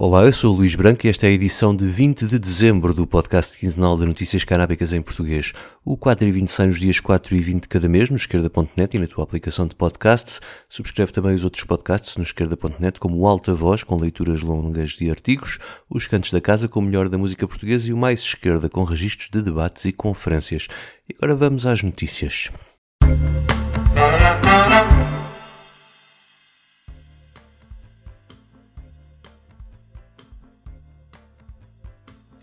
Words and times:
Olá, 0.00 0.24
eu 0.24 0.32
sou 0.32 0.54
o 0.54 0.56
Luís 0.58 0.76
Branco 0.76 1.04
e 1.04 1.10
esta 1.10 1.26
é 1.26 1.30
a 1.30 1.32
edição 1.32 1.74
de 1.74 1.84
20 1.84 2.24
de 2.24 2.38
dezembro 2.38 2.94
do 2.94 3.04
podcast 3.04 3.58
quinzenal 3.58 3.98
de 3.98 4.06
notícias 4.06 4.44
canábicas 4.44 4.92
em 4.92 5.02
português. 5.02 5.52
O 5.84 5.96
4 5.96 6.28
e 6.28 6.30
20 6.30 6.48
sai 6.52 6.66
nos 6.68 6.78
dias 6.78 7.00
4 7.00 7.34
e 7.34 7.40
20 7.40 7.62
de 7.62 7.68
cada 7.68 7.88
mês 7.88 8.08
no 8.08 8.14
esquerda.net 8.14 8.96
e 8.96 9.00
na 9.00 9.08
tua 9.08 9.24
aplicação 9.24 9.66
de 9.66 9.74
podcasts. 9.74 10.40
Subscreve 10.68 11.10
também 11.10 11.34
os 11.34 11.42
outros 11.42 11.64
podcasts 11.64 12.16
no 12.16 12.22
esquerda.net, 12.22 13.00
como 13.00 13.18
o 13.18 13.26
Alta 13.26 13.52
Voz, 13.52 13.82
com 13.82 13.96
leituras 13.96 14.40
longas 14.40 14.90
de 14.90 15.10
artigos, 15.10 15.58
os 15.90 16.06
Cantos 16.06 16.30
da 16.30 16.40
Casa, 16.40 16.68
com 16.68 16.78
o 16.78 16.82
melhor 16.84 17.08
da 17.08 17.18
música 17.18 17.48
portuguesa 17.48 17.88
e 17.88 17.92
o 17.92 17.96
Mais 17.96 18.20
Esquerda, 18.20 18.68
com 18.68 18.84
registros 18.84 19.30
de 19.30 19.42
debates 19.42 19.84
e 19.84 19.90
conferências. 19.90 20.68
E 21.10 21.16
agora 21.16 21.34
vamos 21.34 21.66
às 21.66 21.82
notícias. 21.82 22.52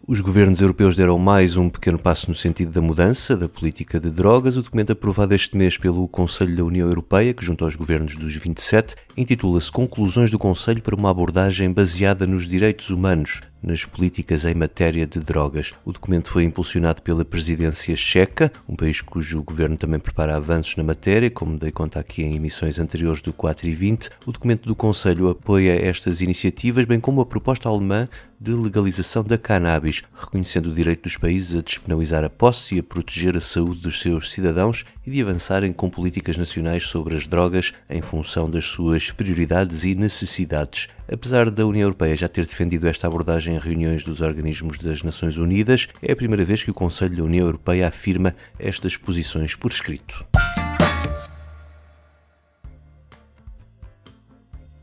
Os 0.07 0.21
governos 0.21 0.61
europeus 0.61 0.95
deram 0.95 1.17
mais 1.17 1.57
um 1.57 1.67
pequeno 1.67 1.97
passo 1.97 2.29
no 2.29 2.35
sentido 2.35 2.71
da 2.71 2.79
mudança 2.79 3.35
da 3.35 3.49
política 3.49 3.99
de 3.99 4.11
drogas. 4.11 4.55
O 4.55 4.61
documento 4.61 4.91
aprovado 4.91 5.33
este 5.33 5.57
mês 5.57 5.79
pelo 5.79 6.07
Conselho 6.07 6.55
da 6.55 6.63
União 6.63 6.87
Europeia, 6.87 7.33
que 7.33 7.43
junto 7.43 7.65
aos 7.65 7.75
governos 7.75 8.15
dos 8.15 8.35
27, 8.35 8.95
intitula-se 9.17 9.71
Conclusões 9.71 10.29
do 10.29 10.37
Conselho 10.37 10.83
para 10.83 10.95
uma 10.95 11.09
abordagem 11.09 11.73
baseada 11.73 12.27
nos 12.27 12.47
direitos 12.47 12.91
humanos 12.91 13.41
nas 13.65 13.83
políticas 13.83 14.45
em 14.45 14.53
matéria 14.53 15.07
de 15.07 15.19
drogas. 15.19 15.73
O 15.83 15.91
documento 15.91 16.29
foi 16.29 16.43
impulsionado 16.43 17.01
pela 17.01 17.25
presidência 17.25 17.95
checa, 17.95 18.51
um 18.69 18.75
país 18.75 19.01
cujo 19.01 19.43
governo 19.43 19.75
também 19.75 19.99
prepara 19.99 20.35
avanços 20.35 20.75
na 20.75 20.83
matéria, 20.83 21.31
como 21.31 21.57
dei 21.57 21.71
conta 21.71 21.99
aqui 21.99 22.23
em 22.23 22.35
emissões 22.35 22.79
anteriores 22.79 23.21
do 23.21 23.33
4 23.33 23.67
e 23.67 23.73
20. 23.73 24.09
O 24.25 24.31
documento 24.31 24.67
do 24.67 24.75
Conselho 24.75 25.29
apoia 25.29 25.73
estas 25.83 26.21
iniciativas, 26.21 26.85
bem 26.85 26.99
como 26.99 27.21
a 27.21 27.25
proposta 27.25 27.67
alemã 27.67 28.07
de 28.39 28.51
legalização 28.51 29.23
da 29.23 29.37
cannabis, 29.37 30.03
reconhecendo 30.13 30.67
o 30.67 30.73
direito 30.73 31.03
dos 31.03 31.17
países 31.17 31.57
a 31.57 31.61
despenalizar 31.61 32.23
a 32.23 32.29
posse 32.29 32.75
e 32.75 32.79
a 32.79 32.83
proteger 32.83 33.35
a 33.35 33.41
saúde 33.41 33.81
dos 33.81 33.99
seus 33.99 34.31
cidadãos 34.31 34.85
e 35.05 35.11
de 35.11 35.21
avançarem 35.21 35.71
com 35.71 35.89
políticas 35.89 36.37
nacionais 36.37 36.83
sobre 36.83 37.15
as 37.15 37.27
drogas 37.27 37.73
em 37.89 38.01
função 38.01 38.49
das 38.49 38.65
suas 38.65 39.11
prioridades 39.11 39.83
e 39.83 39.95
necessidades. 39.95 40.87
Apesar 41.11 41.51
da 41.51 41.65
União 41.65 41.83
Europeia 41.83 42.15
já 42.15 42.27
ter 42.27 42.45
defendido 42.45 42.87
esta 42.87 43.07
abordagem 43.07 43.55
em 43.55 43.59
reuniões 43.59 44.03
dos 44.03 44.21
organismos 44.21 44.79
das 44.79 45.03
Nações 45.03 45.37
Unidas, 45.37 45.87
é 46.01 46.11
a 46.11 46.15
primeira 46.15 46.43
vez 46.43 46.63
que 46.63 46.71
o 46.71 46.73
Conselho 46.73 47.15
da 47.15 47.23
União 47.23 47.45
Europeia 47.45 47.87
afirma 47.87 48.35
estas 48.57 48.97
posições 48.97 49.55
por 49.55 49.71
escrito. 49.71 50.25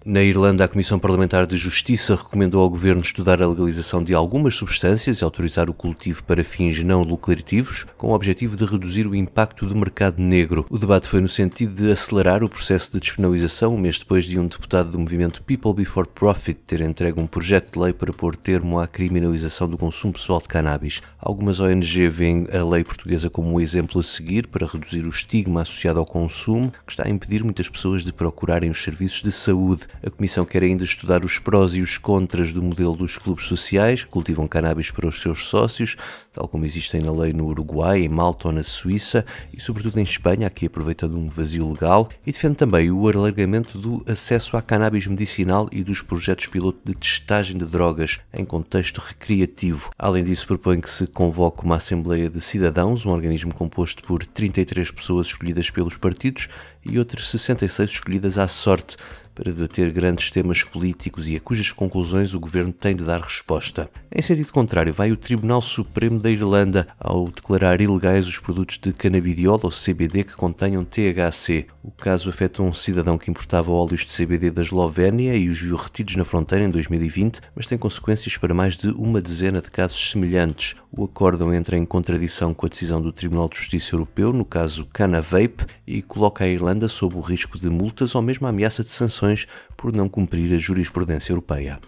Na 0.05 0.21
Irlanda, 0.21 0.65
a 0.65 0.69
Comissão 0.69 0.99
Parlamentar 0.99 1.47
de 1.47 1.57
Justiça 1.57 2.17
recomendou 2.17 2.61
ao 2.61 2.69
governo 2.69 3.01
estudar 3.01 3.41
a 3.41 3.47
legalização 3.47 4.03
de 4.03 4.13
algumas 4.13 4.57
substâncias 4.57 5.21
e 5.21 5.25
autorizar 5.25 5.71
o 5.71 5.75
cultivo 5.75 6.25
para 6.25 6.43
fins 6.43 6.83
não 6.83 7.05
lucrativos, 7.05 7.87
com 7.97 8.09
o 8.09 8.13
objetivo 8.13 8.57
de 8.57 8.65
reduzir 8.65 9.07
o 9.07 9.15
impacto 9.15 9.65
do 9.65 9.77
mercado 9.77 10.21
negro. 10.21 10.67
O 10.69 10.77
debate 10.77 11.07
foi 11.07 11.21
no 11.21 11.29
sentido 11.29 11.77
de 11.77 11.93
acelerar 11.93 12.43
o 12.43 12.49
processo 12.49 12.91
de 12.91 12.99
despenalização, 12.99 13.77
um 13.77 13.79
mês 13.79 13.97
depois 13.97 14.25
de 14.25 14.41
um 14.41 14.49
deputado 14.49 14.91
do 14.91 14.99
movimento 14.99 15.41
People 15.45 15.73
Before 15.73 16.09
Profit 16.09 16.59
ter 16.67 16.81
entregue 16.81 17.21
um 17.21 17.27
projeto 17.29 17.75
de 17.75 17.79
lei 17.79 17.93
para 17.93 18.13
pôr 18.13 18.35
termo 18.35 18.81
à 18.81 18.89
criminalização 18.89 19.69
do 19.69 19.79
consumo 19.79 20.15
pessoal 20.15 20.41
de 20.41 20.49
cannabis. 20.49 21.01
Algumas 21.17 21.61
ONG 21.61 22.09
veem 22.09 22.49
a 22.53 22.65
lei 22.65 22.83
portuguesa 22.83 23.31
como 23.31 23.53
um 23.53 23.61
exemplo 23.61 24.01
a 24.01 24.03
seguir 24.03 24.49
para 24.49 24.67
reduzir 24.67 25.07
o 25.07 25.11
estigma 25.11 25.63
associado 25.63 26.01
ao 26.01 26.07
consumo, 26.07 26.73
que 26.85 26.93
está 26.93 27.07
a 27.07 27.11
impedir 27.11 27.45
muitas 27.45 27.69
pessoas 27.69 28.05
de 28.05 28.13
procurarem 28.13 28.69
os 28.69 28.83
serviços 28.83 29.23
de 29.23 29.31
saúde. 29.31 29.92
A 30.05 30.11
Comissão 30.11 30.45
quer 30.45 30.63
ainda 30.63 30.85
estudar 30.85 31.25
os 31.25 31.39
prós 31.39 31.75
e 31.75 31.81
os 31.81 31.99
contras 31.99 32.53
do 32.53 32.63
modelo 32.63 32.97
dos 32.97 33.19
clubes 33.19 33.47
sociais, 33.47 34.05
que 34.05 34.11
cultivam 34.11 34.49
cannabis 34.49 34.91
para 34.91 35.09
os 35.09 35.21
seus 35.21 35.47
sócios, 35.47 35.97
tal 36.33 36.49
como 36.49 36.65
existem 36.65 37.01
na 37.01 37.13
lei 37.13 37.33
no 37.33 37.47
Uruguai, 37.47 38.01
em 38.01 38.09
Malta 38.09 38.49
ou 38.49 38.53
na 38.53 38.63
Suíça, 38.63 39.25
e 39.53 39.61
sobretudo 39.61 39.99
em 39.99 40.03
Espanha, 40.03 40.47
aqui 40.47 40.67
aproveitando 40.67 41.19
um 41.19 41.29
vazio 41.29 41.69
legal, 41.71 42.09
e 42.27 42.33
defende 42.33 42.57
também 42.57 42.91
o 42.91 43.09
alargamento 43.09 43.79
do 43.79 44.03
acesso 44.09 44.57
à 44.57 44.63
cannabis 44.63 45.07
medicinal 45.07 45.69
e 45.71 45.83
dos 45.83 46.01
projetos 46.01 46.47
piloto 46.47 46.81
de 46.85 46.95
testagem 46.95 47.57
de 47.57 47.65
drogas 47.65 48.21
em 48.33 48.45
contexto 48.45 48.99
recreativo. 48.99 49.91
Além 49.99 50.25
disso, 50.25 50.47
propõe 50.47 50.81
que 50.81 50.91
se 50.91 51.07
convoque 51.07 51.65
uma 51.65 51.77
Assembleia 51.77 52.29
de 52.29 52.41
Cidadãos, 52.41 53.07
um 53.07 53.11
organismo 53.11 53.55
composto 53.55 54.03
por 54.03 54.25
33 54.25 54.91
pessoas 54.91 55.29
escolhidas 55.29 55.71
pelos 55.71 55.97
partidos 55.97 56.49
e 56.85 56.99
outras 56.99 57.29
66 57.29 57.91
escolhidas 57.91 58.39
à 58.39 58.49
sorte 58.49 58.97
para 59.35 59.53
debater 59.53 59.91
grandes 59.91 60.31
temas 60.31 60.63
políticos 60.63 61.29
e 61.29 61.37
a 61.37 61.41
cujas 61.41 61.73
conclusões 61.73 62.35
o 62.35 62.41
governo 62.41 62.73
tem 62.73 62.95
de 62.95 63.05
dar 63.05 63.21
resposta. 63.21 63.91
Em 64.15 64.23
sentido 64.23 64.53
contrário, 64.53 64.93
vai 64.93 65.11
o 65.11 65.17
Tribunal 65.17 65.63
Supremo 65.63 66.19
da 66.19 66.31
Irlanda 66.31 66.89
ao 66.99 67.25
declarar 67.29 67.81
ilegais 67.81 68.29
os 68.29 68.39
produtos 68.39 68.79
de 68.79 68.93
canabidiol 68.93 69.61
ou 69.63 69.71
CBD 69.71 70.25
que 70.25 70.35
contenham 70.35 70.85
THC. 70.85 71.67
O 71.85 71.91
caso 71.91 72.31
afeta 72.31 72.63
um 72.63 72.73
cidadão 72.73 73.19
que 73.19 73.29
importava 73.29 73.73
óleos 73.73 74.07
de 74.07 74.17
CBD 74.17 74.53
da 74.53 74.63
Eslovénia 74.63 75.35
e 75.35 75.49
os 75.49 75.61
viu 75.61 75.75
retidos 75.75 76.15
na 76.15 76.25
fronteira 76.25 76.65
em 76.65 76.71
2020, 76.71 77.41
mas 77.57 77.67
tem 77.67 77.77
consequências 77.77 78.37
para 78.37 78.55
mais 78.55 78.77
de 78.77 78.89
uma 78.91 79.21
dezena 79.21 79.61
de 79.61 79.69
casos 79.69 80.13
semelhantes. 80.13 80.77
O 80.93 81.03
acórdão 81.03 81.53
entra 81.53 81.77
em 81.77 81.85
contradição 81.85 82.55
com 82.55 82.67
a 82.67 82.69
decisão 82.69 83.03
do 83.03 83.11
Tribunal 83.11 83.49
de 83.49 83.57
Justiça 83.57 83.97
Europeu, 83.97 84.33
no 84.33 84.45
caso 84.45 84.87
Canavape, 84.93 85.67
e 85.85 86.01
coloca 86.03 86.45
a 86.45 86.49
Irlanda 86.49 86.87
sob 86.87 87.17
o 87.17 87.21
risco 87.21 87.59
de 87.59 87.69
multas 87.69 88.15
ou 88.15 88.23
mesmo 88.23 88.47
a 88.47 88.51
ameaça 88.51 88.85
de 88.85 88.91
sanções 88.91 89.49
por 89.77 89.93
não 89.93 90.09
cumprir 90.09 90.55
a 90.55 90.59
jurisprudência 90.59 91.33
europeia. 91.33 91.81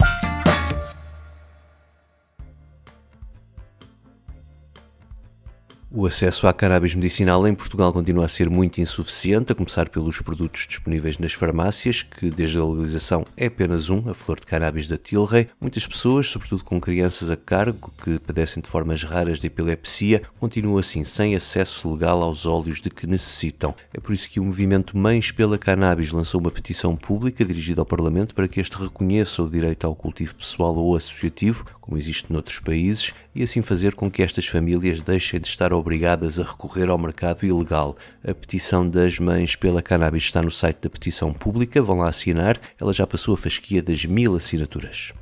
O 5.97 6.05
acesso 6.05 6.45
à 6.45 6.51
cannabis 6.51 6.93
medicinal 6.93 7.47
em 7.47 7.55
Portugal 7.55 7.93
continua 7.93 8.25
a 8.25 8.27
ser 8.27 8.49
muito 8.49 8.81
insuficiente, 8.81 9.53
a 9.53 9.55
começar 9.55 9.87
pelos 9.87 10.19
produtos 10.19 10.67
disponíveis 10.67 11.17
nas 11.17 11.31
farmácias, 11.31 12.03
que 12.03 12.29
desde 12.29 12.57
a 12.57 12.65
legalização 12.65 13.25
é 13.37 13.45
apenas 13.45 13.89
um, 13.89 14.09
a 14.09 14.13
flor 14.13 14.37
de 14.37 14.45
cannabis 14.45 14.89
da 14.89 14.97
Tilray. 14.97 15.47
Muitas 15.57 15.87
pessoas, 15.87 16.27
sobretudo 16.27 16.65
com 16.65 16.81
crianças 16.81 17.31
a 17.31 17.37
cargo, 17.37 17.93
que 18.03 18.19
padecem 18.19 18.61
de 18.61 18.67
formas 18.67 19.05
raras 19.05 19.39
de 19.39 19.47
epilepsia, 19.47 20.21
continuam 20.37 20.77
assim 20.77 21.05
sem 21.05 21.33
acesso 21.33 21.89
legal 21.93 22.21
aos 22.21 22.45
óleos 22.45 22.81
de 22.81 22.89
que 22.89 23.07
necessitam. 23.07 23.73
É 23.93 23.99
por 24.01 24.13
isso 24.13 24.29
que 24.29 24.41
o 24.41 24.43
movimento 24.43 24.97
Mães 24.97 25.31
pela 25.31 25.57
Cannabis 25.57 26.11
lançou 26.11 26.41
uma 26.41 26.51
petição 26.51 26.93
pública 26.97 27.45
dirigida 27.45 27.81
ao 27.81 27.85
Parlamento 27.85 28.35
para 28.35 28.49
que 28.49 28.59
este 28.59 28.77
reconheça 28.77 29.41
o 29.41 29.49
direito 29.49 29.87
ao 29.87 29.95
cultivo 29.95 30.35
pessoal 30.35 30.75
ou 30.75 30.93
associativo, 30.93 31.65
como 31.79 31.97
existe 31.97 32.33
noutros 32.33 32.59
países, 32.59 33.13
e 33.35 33.43
assim 33.43 33.61
fazer 33.61 33.93
com 33.93 34.09
que 34.09 34.23
estas 34.23 34.47
famílias 34.47 35.01
deixem 35.01 35.39
de 35.39 35.47
estar 35.47 35.73
obrigadas 35.73 36.39
a 36.39 36.43
recorrer 36.43 36.89
ao 36.89 36.97
mercado 36.97 37.45
ilegal. 37.45 37.97
A 38.25 38.33
petição 38.33 38.87
das 38.87 39.19
mães 39.19 39.55
pela 39.55 39.81
cannabis 39.81 40.23
está 40.23 40.41
no 40.41 40.49
site 40.49 40.77
da 40.81 40.89
petição 40.89 41.33
pública, 41.33 41.81
vão 41.81 41.97
lá 41.97 42.09
assinar, 42.09 42.57
ela 42.79 42.93
já 42.93 43.05
passou 43.05 43.33
a 43.33 43.37
fasquia 43.37 43.81
das 43.81 44.05
mil 44.05 44.35
assinaturas. 44.35 45.13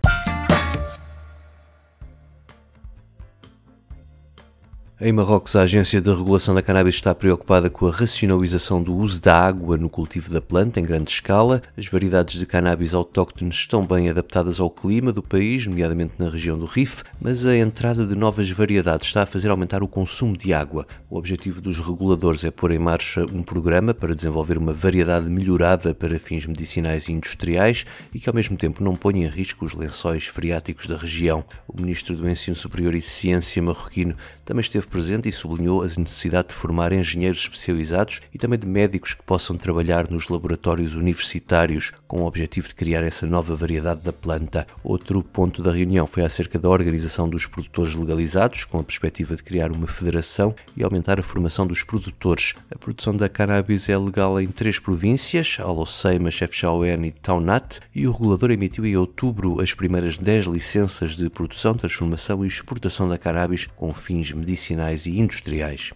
Em 5.05 5.11
Marrocos, 5.11 5.53
a 5.57 5.63
Agência 5.63 5.99
de 5.99 6.09
Regulação 6.09 6.55
da 6.55 6.61
Cannabis 6.61 6.95
está 6.95 7.13
preocupada 7.13 7.69
com 7.69 7.87
a 7.87 7.91
racionalização 7.91 8.81
do 8.81 8.95
uso 8.95 9.21
da 9.21 9.37
água 9.37 9.75
no 9.75 9.89
cultivo 9.89 10.31
da 10.31 10.39
planta 10.39 10.79
em 10.79 10.85
grande 10.85 11.11
escala. 11.11 11.61
As 11.77 11.87
variedades 11.87 12.39
de 12.39 12.45
cannabis 12.45 12.93
autóctones 12.93 13.55
estão 13.55 13.85
bem 13.85 14.09
adaptadas 14.09 14.61
ao 14.61 14.69
clima 14.69 15.11
do 15.11 15.21
país, 15.21 15.67
nomeadamente 15.67 16.13
na 16.17 16.29
região 16.29 16.57
do 16.57 16.63
Rif, 16.63 17.03
mas 17.19 17.45
a 17.45 17.53
entrada 17.53 18.07
de 18.07 18.15
novas 18.15 18.49
variedades 18.49 19.09
está 19.09 19.23
a 19.23 19.25
fazer 19.25 19.51
aumentar 19.51 19.83
o 19.83 19.89
consumo 19.89 20.37
de 20.37 20.53
água. 20.53 20.87
O 21.09 21.17
objetivo 21.17 21.59
dos 21.59 21.79
reguladores 21.79 22.45
é 22.45 22.49
pôr 22.49 22.71
em 22.71 22.79
marcha 22.79 23.25
um 23.25 23.43
programa 23.43 23.93
para 23.93 24.15
desenvolver 24.15 24.57
uma 24.57 24.71
variedade 24.71 25.29
melhorada 25.29 25.93
para 25.93 26.17
fins 26.17 26.45
medicinais 26.45 27.09
e 27.09 27.11
industriais 27.11 27.85
e 28.13 28.21
que 28.21 28.29
ao 28.29 28.33
mesmo 28.33 28.55
tempo 28.55 28.81
não 28.81 28.95
ponha 28.95 29.27
em 29.27 29.29
risco 29.29 29.65
os 29.65 29.73
lençóis 29.73 30.27
freáticos 30.27 30.87
da 30.87 30.95
região. 30.95 31.43
O 31.67 31.81
ministro 31.81 32.15
do 32.15 32.29
Ensino 32.29 32.55
Superior 32.55 32.95
e 32.95 33.01
Ciência 33.01 33.61
marroquino 33.61 34.15
também 34.45 34.61
esteve 34.61 34.92
presente 34.93 35.27
e 35.27 35.31
sublinhou 35.31 35.81
a 35.81 35.87
necessidade 35.97 36.49
de 36.49 36.53
formar 36.53 36.93
engenheiros 36.93 37.39
especializados 37.39 38.21
e 38.31 38.37
também 38.37 38.59
de 38.59 38.67
médicos 38.67 39.15
que 39.15 39.23
possam 39.23 39.57
trabalhar 39.57 40.07
nos 40.07 40.29
laboratórios 40.29 40.93
universitários 40.93 41.91
com 42.07 42.21
o 42.21 42.27
objetivo 42.27 42.67
de 42.67 42.75
criar 42.75 43.01
essa 43.01 43.25
nova 43.25 43.55
variedade 43.55 44.01
da 44.01 44.13
planta. 44.13 44.67
Outro 44.83 45.23
ponto 45.23 45.63
da 45.63 45.71
reunião 45.71 46.05
foi 46.05 46.23
acerca 46.23 46.59
da 46.59 46.69
organização 46.69 47.27
dos 47.27 47.47
produtores 47.47 47.95
legalizados, 47.95 48.65
com 48.65 48.77
a 48.77 48.83
perspectiva 48.83 49.35
de 49.35 49.41
criar 49.41 49.71
uma 49.71 49.87
federação 49.87 50.53
e 50.77 50.83
aumentar 50.83 51.19
a 51.19 51.23
formação 51.23 51.65
dos 51.65 51.81
produtores. 51.83 52.53
A 52.69 52.77
produção 52.77 53.17
da 53.17 53.27
cannabis 53.27 53.89
é 53.89 53.97
legal 53.97 54.39
em 54.39 54.47
três 54.47 54.77
províncias, 54.77 55.57
Alosseima, 55.59 56.29
Chefchaouen 56.29 57.07
e 57.07 57.11
Taunat, 57.11 57.79
e 57.95 58.05
o 58.05 58.11
regulador 58.11 58.51
emitiu 58.51 58.85
em 58.85 58.95
outubro 58.95 59.59
as 59.59 59.73
primeiras 59.73 60.19
10 60.19 60.45
licenças 60.45 61.15
de 61.15 61.31
produção, 61.31 61.73
transformação 61.73 62.45
e 62.45 62.47
exportação 62.47 63.09
da 63.09 63.17
cannabis 63.17 63.65
com 63.75 63.91
fins 63.91 64.31
medicinais 64.31 64.82
e 64.91 65.19
industriais. 65.19 65.91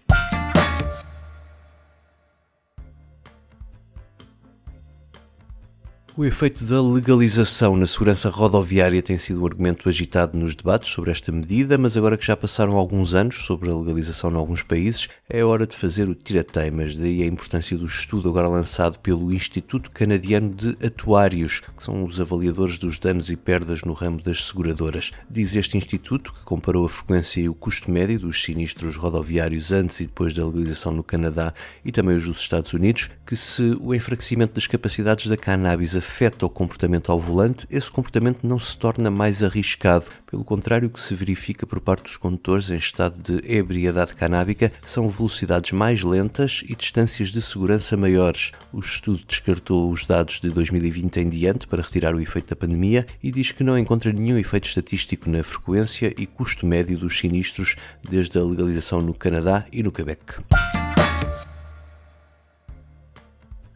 O 6.18 6.24
efeito 6.24 6.64
da 6.64 6.82
legalização 6.82 7.76
na 7.76 7.86
segurança 7.86 8.28
rodoviária 8.28 9.00
tem 9.00 9.16
sido 9.16 9.40
um 9.40 9.46
argumento 9.46 9.88
agitado 9.88 10.36
nos 10.36 10.52
debates 10.52 10.90
sobre 10.90 11.12
esta 11.12 11.30
medida, 11.30 11.78
mas 11.78 11.96
agora 11.96 12.16
que 12.16 12.26
já 12.26 12.36
passaram 12.36 12.74
alguns 12.74 13.14
anos 13.14 13.44
sobre 13.44 13.70
a 13.70 13.76
legalização 13.76 14.32
em 14.32 14.34
alguns 14.34 14.64
países, 14.64 15.08
é 15.28 15.44
hora 15.44 15.64
de 15.64 15.76
fazer 15.76 16.08
o 16.08 16.16
tira-teimas. 16.16 16.96
Daí 16.96 17.22
a 17.22 17.26
importância 17.26 17.78
do 17.78 17.84
estudo 17.84 18.28
agora 18.28 18.48
lançado 18.48 18.98
pelo 18.98 19.32
Instituto 19.32 19.92
Canadiano 19.92 20.52
de 20.52 20.76
Atuários, 20.84 21.60
que 21.76 21.84
são 21.84 22.02
os 22.02 22.20
avaliadores 22.20 22.80
dos 22.80 22.98
danos 22.98 23.30
e 23.30 23.36
perdas 23.36 23.82
no 23.82 23.92
ramo 23.92 24.20
das 24.20 24.44
seguradoras. 24.44 25.12
Diz 25.30 25.54
este 25.54 25.78
instituto, 25.78 26.32
que 26.32 26.42
comparou 26.42 26.84
a 26.84 26.88
frequência 26.88 27.40
e 27.40 27.48
o 27.48 27.54
custo 27.54 27.92
médio 27.92 28.18
dos 28.18 28.42
sinistros 28.42 28.96
rodoviários 28.96 29.70
antes 29.70 30.00
e 30.00 30.06
depois 30.06 30.34
da 30.34 30.44
legalização 30.44 30.90
no 30.90 31.04
Canadá 31.04 31.54
e 31.84 31.92
também 31.92 32.16
os 32.16 32.26
dos 32.26 32.40
Estados 32.40 32.72
Unidos, 32.72 33.08
que 33.24 33.36
se 33.36 33.78
o 33.80 33.94
enfraquecimento 33.94 34.54
das 34.54 34.66
capacidades 34.66 35.28
da 35.28 35.36
cannabis 35.36 35.94
afeta 36.08 36.46
o 36.46 36.48
comportamento 36.48 37.12
ao 37.12 37.20
volante, 37.20 37.66
esse 37.70 37.90
comportamento 37.92 38.44
não 38.46 38.58
se 38.58 38.76
torna 38.76 39.10
mais 39.10 39.42
arriscado. 39.42 40.06
Pelo 40.28 40.42
contrário, 40.42 40.88
o 40.88 40.90
que 40.90 41.00
se 41.00 41.14
verifica 41.14 41.66
por 41.66 41.80
parte 41.80 42.04
dos 42.04 42.16
condutores 42.16 42.70
em 42.70 42.76
estado 42.76 43.20
de 43.20 43.46
ebriedade 43.46 44.14
canábica 44.14 44.72
são 44.84 45.08
velocidades 45.08 45.72
mais 45.72 46.02
lentas 46.02 46.64
e 46.66 46.74
distâncias 46.74 47.28
de 47.28 47.40
segurança 47.42 47.96
maiores. 47.96 48.52
O 48.72 48.80
estudo 48.80 49.22
descartou 49.28 49.90
os 49.90 50.06
dados 50.06 50.40
de 50.40 50.50
2020 50.50 51.20
em 51.20 51.28
diante 51.28 51.66
para 51.66 51.82
retirar 51.82 52.14
o 52.14 52.20
efeito 52.20 52.48
da 52.48 52.56
pandemia 52.56 53.06
e 53.22 53.30
diz 53.30 53.52
que 53.52 53.62
não 53.62 53.78
encontra 53.78 54.12
nenhum 54.12 54.38
efeito 54.38 54.66
estatístico 54.66 55.30
na 55.30 55.44
frequência 55.44 56.12
e 56.18 56.26
custo 56.26 56.66
médio 56.66 56.98
dos 56.98 57.18
sinistros 57.18 57.76
desde 58.08 58.38
a 58.38 58.42
legalização 58.42 59.02
no 59.02 59.14
Canadá 59.14 59.66
e 59.70 59.82
no 59.82 59.92
Quebec. 59.92 60.24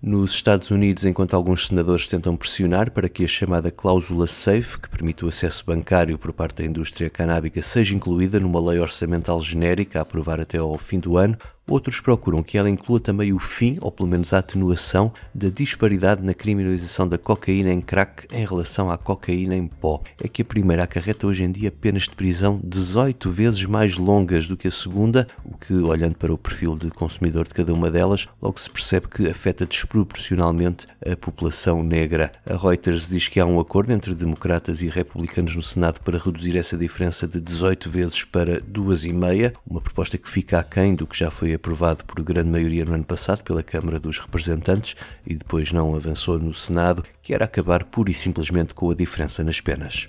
Nos 0.05 0.33
Estados 0.33 0.73
Unidos, 0.73 1.05
enquanto 1.05 1.35
alguns 1.35 1.69
senadores 1.69 2.09
tentam 2.09 2.37
pressionar 2.37 2.91
para 2.91 3.09
que 3.09 3.25
a 3.25 3.29
chamada 3.29 3.71
cláusula 3.71 4.27
SAFE, 4.27 4.81
que 4.81 4.89
permite 4.89 5.25
o 5.25 5.29
acesso 5.29 5.65
bancário 5.65 6.19
por 6.19 6.33
parte 6.33 6.57
da 6.57 6.65
indústria 6.65 7.09
canábica, 7.09 7.63
seja 7.63 7.95
incluída 7.95 8.41
numa 8.41 8.61
lei 8.61 8.81
orçamental 8.81 9.41
genérica 9.41 10.01
a 10.01 10.03
aprovar 10.03 10.41
até 10.41 10.59
ao 10.59 10.77
fim 10.77 10.99
do 10.99 11.17
ano, 11.17 11.39
Outros 11.69 12.01
procuram 12.01 12.43
que 12.43 12.59
ela 12.59 12.69
inclua 12.69 12.99
também 12.99 13.33
o 13.33 13.39
fim, 13.39 13.79
ou 13.81 13.91
pelo 13.91 14.09
menos 14.09 14.33
a 14.33 14.39
atenuação, 14.39 15.13
da 15.33 15.49
disparidade 15.49 16.23
na 16.23 16.35
criminalização 16.35 17.07
da 17.07 17.17
cocaína 17.17 17.73
em 17.73 17.81
crack 17.81 18.27
em 18.33 18.45
relação 18.45 18.91
à 18.91 18.99
cocaína 18.99 19.55
em 19.55 19.69
pó. 19.69 20.03
É 20.21 20.27
que 20.27 20.43
a 20.43 20.45
primeira 20.45 20.83
acarreta 20.83 21.27
hoje 21.27 21.45
em 21.45 21.53
dia 21.53 21.71
penas 21.71 22.03
de 22.03 22.11
prisão 22.11 22.61
18 22.65 23.31
vezes 23.31 23.65
mais 23.65 23.97
longas 23.97 24.49
do 24.49 24.57
que 24.57 24.69
a 24.69 24.73
segunda, 24.73 25.29
o 25.45 25.57
que, 25.57 25.73
olhando 25.73 26.17
para 26.17 26.33
o 26.33 26.39
perfil 26.39 26.77
de 26.77 26.91
consumidor 26.91 27.47
de 27.47 27.55
cada 27.55 27.73
uma 27.73 27.91
delas, 27.91 28.29
logo 28.41 28.59
se 28.59 28.69
percebe 28.69 29.07
que 29.07 29.29
afeta 29.29 29.65
desproporcionalmente 29.65 30.89
a 31.07 31.17
população 31.17 31.83
negra. 31.83 32.33
A 32.45 32.57
Reuters 32.57 33.09
diz 33.09 33.29
que 33.29 33.39
há 33.39 33.47
um 33.47 33.61
acordo 33.61 33.93
entre 33.93 34.15
democratas 34.15 34.83
e 34.83 34.89
republicanos 34.89 35.55
no 35.55 35.63
Senado 35.63 36.01
para 36.01 36.19
reduzir 36.19 36.57
essa 36.57 36.77
diferença 36.77 37.27
de 37.27 37.41
18 37.41 37.89
vezes 37.89 38.25
para 38.25 38.61
duas 38.61 39.05
e 39.05 39.13
meia, 39.13 39.55
uma 39.67 39.81
proposta 39.81 40.19
que 40.19 40.29
fica 40.29 40.59
aquém 40.59 40.95
do 40.95 41.07
que 41.07 41.17
já 41.17 41.31
foi 41.31 41.52
aprovado 41.55 42.05
por 42.05 42.23
grande 42.23 42.51
maioria 42.51 42.85
no 42.85 42.95
ano 42.95 43.05
passado 43.05 43.43
pela 43.43 43.63
Câmara 43.63 43.99
dos 43.99 44.19
Representantes 44.19 44.97
e 45.27 45.35
depois 45.35 45.73
não 45.73 45.95
avançou 45.95 46.39
no 46.39 46.55
Senado, 46.55 47.05
que 47.23 47.35
era 47.35 47.45
acabar 47.45 47.85
pura 47.85 48.11
e 48.11 48.15
simplesmente 48.15 48.75
com 48.75 48.91
a 48.91 48.95
diferença 48.95 49.43
nas 49.45 49.61
penas. 49.61 50.09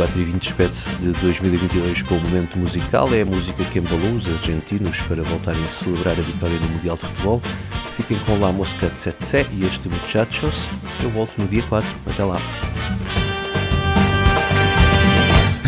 4 0.00 0.18
e 0.18 0.24
20 0.24 0.40
despede-se 0.40 0.88
de 0.96 1.12
2022 1.20 2.00
com 2.04 2.14
o 2.14 2.20
momento 2.22 2.58
musical. 2.58 3.12
É 3.12 3.20
a 3.20 3.26
música 3.26 3.62
que 3.64 3.80
embalou 3.80 4.12
os 4.12 4.26
argentinos 4.26 5.02
para 5.02 5.22
voltarem 5.22 5.62
a 5.62 5.68
celebrar 5.68 6.18
a 6.18 6.22
vitória 6.22 6.58
no 6.58 6.68
Mundial 6.68 6.96
de 6.96 7.02
Futebol. 7.02 7.42
Fiquem 7.98 8.18
com 8.20 8.38
La 8.38 8.50
Mosca 8.50 8.88
Tsetse 8.96 9.46
e 9.52 9.62
este 9.62 9.90
Muchachos. 9.90 10.70
Eu 11.02 11.10
volto 11.10 11.34
no 11.36 11.46
dia 11.46 11.62
4. 11.68 11.86
Até 12.06 12.24
lá. 12.24 12.40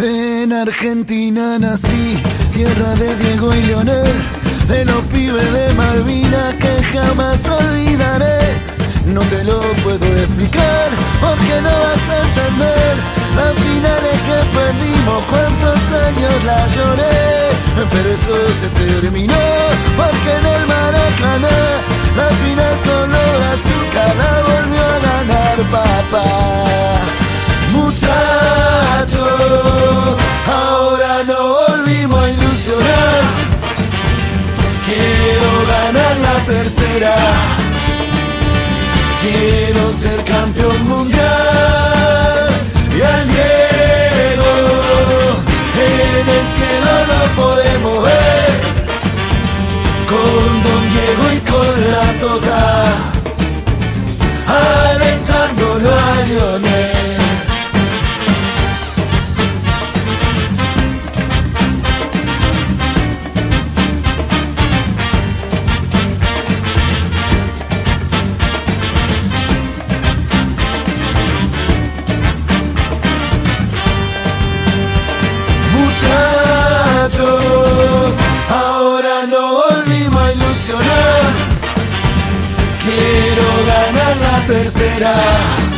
En 0.02 0.50
Argentina 0.50 1.58
nací, 1.58 2.16
tierra 2.54 2.94
de 2.94 3.14
Diego 3.16 3.54
y 3.54 3.60
Leonel, 3.66 4.14
de 4.66 4.84
los 4.86 5.04
pibes 5.08 5.52
de 5.52 5.74
Malvina 5.74 6.56
que 6.58 6.82
jamás 6.84 7.46
olvidaré. 7.50 8.71
No 9.06 9.20
te 9.22 9.44
lo 9.44 9.60
puedo 9.82 10.06
explicar 10.06 10.90
porque 11.20 11.60
no 11.60 11.70
vas 11.70 12.08
a 12.08 12.22
entender 12.22 12.96
las 13.36 13.54
finales 13.54 14.16
que 14.22 14.36
perdimos, 14.56 15.24
cuántos 15.28 15.92
años 16.06 16.44
la 16.44 16.66
lloré, 16.68 17.50
pero 17.90 18.08
eso 18.10 18.34
se 18.60 18.68
terminó 18.68 19.34
porque 19.96 20.30
en 20.38 20.46
el 20.46 20.66
Maracaná 20.66 21.58
la 22.16 22.28
final 22.28 22.80
color 22.82 23.42
azúcar 23.52 24.16
la 24.16 24.32
volvió 24.50 24.82
a 24.82 24.98
ganar 25.08 25.56
papá. 25.70 26.28
Muchachos, 27.72 29.18
ahora 30.46 31.24
no 31.24 31.40
volvimos 31.68 32.22
a 32.22 32.30
ilusionar. 32.30 33.22
Quiero 34.86 35.50
ganar 35.66 36.16
la 36.18 36.44
tercera. 36.44 37.61
Quiero 39.22 39.92
ser 39.92 40.24
campeón 40.24 40.88
mundial. 40.88 42.48
Y 42.96 43.00
al 43.02 43.26
Diego 43.28 44.50
en 45.78 46.28
el 46.28 46.46
cielo 46.54 46.92
lo 47.10 47.20
podemos 47.40 48.04
ver. 48.04 48.52
Con 50.10 50.48
Don 50.66 50.82
Diego 50.92 51.24
y 51.36 51.40
con 51.52 51.74
la 51.92 52.06
Tota. 52.20 52.64
Alentándolo 54.48 55.88
a 55.90 56.14
Lionel. 56.26 56.71
Quiero 82.82 83.64
ganar 83.66 84.16
la 84.16 84.46
tercera. 84.46 85.71